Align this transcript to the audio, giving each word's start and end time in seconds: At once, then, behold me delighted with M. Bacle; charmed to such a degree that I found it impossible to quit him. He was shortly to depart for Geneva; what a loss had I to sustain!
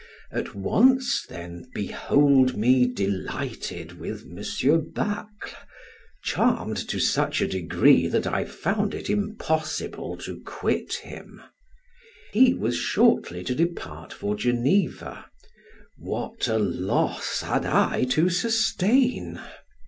At 0.31 0.55
once, 0.55 1.27
then, 1.29 1.69
behold 1.75 2.57
me 2.57 2.87
delighted 2.87 3.99
with 3.99 4.21
M. 4.23 4.37
Bacle; 4.95 5.29
charmed 6.23 6.77
to 6.89 6.99
such 6.99 7.39
a 7.39 7.47
degree 7.47 8.07
that 8.07 8.25
I 8.25 8.45
found 8.45 8.95
it 8.95 9.11
impossible 9.11 10.17
to 10.25 10.41
quit 10.43 10.93
him. 10.95 11.43
He 12.31 12.55
was 12.55 12.75
shortly 12.77 13.43
to 13.43 13.53
depart 13.53 14.11
for 14.11 14.35
Geneva; 14.35 15.25
what 15.99 16.47
a 16.47 16.57
loss 16.57 17.41
had 17.41 17.67
I 17.67 18.05
to 18.05 18.27
sustain! 18.29 19.39